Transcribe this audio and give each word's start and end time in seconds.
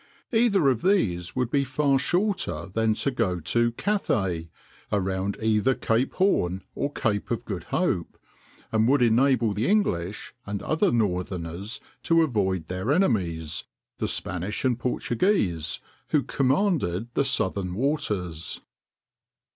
Either 0.33 0.67
of 0.67 0.81
these 0.81 1.35
would 1.35 1.51
be 1.51 1.63
far 1.63 1.99
shorter 1.99 2.65
than 2.73 2.95
to 2.95 3.11
go 3.11 3.39
to 3.39 3.71
"Cathay" 3.73 4.49
around 4.91 5.37
either 5.39 5.75
Cape 5.75 6.13
Horn 6.15 6.63
or 6.73 6.91
Cape 6.91 7.29
of 7.29 7.45
Good 7.45 7.65
Hope, 7.65 8.17
and 8.71 8.87
would 8.87 9.03
enable 9.03 9.53
the 9.53 9.67
English 9.67 10.33
and 10.43 10.63
other 10.63 10.91
northerners 10.91 11.79
to 12.01 12.23
avoid 12.23 12.67
their 12.67 12.91
enemies, 12.91 13.65
the 13.99 14.07
Spanish 14.07 14.65
and 14.65 14.79
Portuguese, 14.79 15.81
who 16.07 16.23
commanded 16.23 17.09
the 17.13 17.23
southern 17.23 17.75
waters. 17.75 18.59